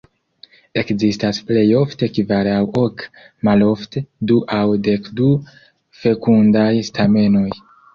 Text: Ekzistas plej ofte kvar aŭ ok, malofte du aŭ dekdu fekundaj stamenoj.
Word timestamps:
Ekzistas 0.81 1.39
plej 1.49 1.65
ofte 1.81 2.09
kvar 2.15 2.51
aŭ 2.55 2.65
ok, 2.85 3.05
malofte 3.51 4.05
du 4.33 4.41
aŭ 4.59 4.67
dekdu 4.91 5.33
fekundaj 6.05 6.71
stamenoj. 6.93 7.51